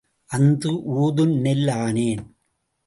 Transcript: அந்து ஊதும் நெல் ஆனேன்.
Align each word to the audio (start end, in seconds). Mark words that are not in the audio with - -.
அந்து 0.29 0.71
ஊதும் 0.95 1.33
நெல் 1.39 1.67
ஆனேன். 1.67 2.23